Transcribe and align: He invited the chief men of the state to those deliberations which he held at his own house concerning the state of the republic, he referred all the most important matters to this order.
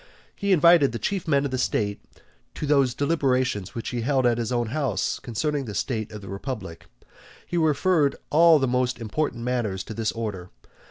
He 0.35 0.51
invited 0.51 0.93
the 0.93 0.97
chief 0.97 1.27
men 1.27 1.45
of 1.45 1.51
the 1.51 1.59
state 1.59 2.01
to 2.55 2.65
those 2.65 2.95
deliberations 2.95 3.75
which 3.75 3.89
he 3.89 4.01
held 4.01 4.25
at 4.25 4.39
his 4.39 4.51
own 4.51 4.69
house 4.69 5.19
concerning 5.19 5.65
the 5.65 5.75
state 5.75 6.11
of 6.11 6.21
the 6.21 6.27
republic, 6.27 6.87
he 7.45 7.55
referred 7.55 8.15
all 8.31 8.57
the 8.57 8.67
most 8.67 8.97
important 8.99 9.43
matters 9.43 9.83
to 9.83 9.93
this 9.93 10.11
order. 10.13 10.49